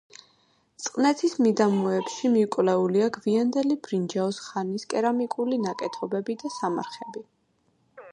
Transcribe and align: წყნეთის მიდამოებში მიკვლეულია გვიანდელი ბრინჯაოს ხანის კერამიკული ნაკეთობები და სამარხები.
წყნეთის 0.83 1.33
მიდამოებში 1.47 2.31
მიკვლეულია 2.35 3.09
გვიანდელი 3.17 3.77
ბრინჯაოს 3.89 4.39
ხანის 4.47 4.87
კერამიკული 4.95 5.61
ნაკეთობები 5.67 6.37
და 6.45 6.53
სამარხები. 6.59 7.23